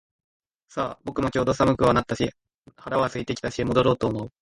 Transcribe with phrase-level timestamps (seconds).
[0.67, 2.27] さあ、僕もちょうど寒くはなったし
[2.75, 4.31] 腹は空いてきたし戻ろうと思う